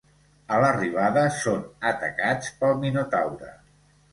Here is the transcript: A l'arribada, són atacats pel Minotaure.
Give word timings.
A 0.55 0.61
l'arribada, 0.63 1.25
són 1.43 1.61
atacats 1.91 2.51
pel 2.63 2.75
Minotaure. 2.85 3.53